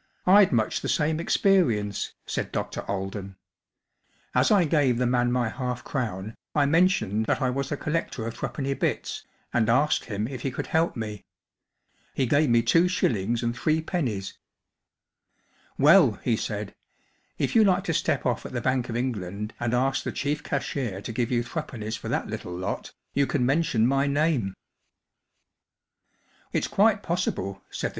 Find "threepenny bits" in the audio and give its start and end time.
8.34-9.24